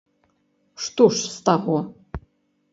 [0.87, 1.77] Што ж з таго!